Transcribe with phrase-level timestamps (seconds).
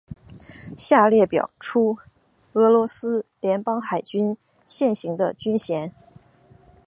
[0.75, 1.95] 下表列出
[2.53, 4.35] 俄罗斯联邦海军
[4.65, 5.93] 现行的军衔。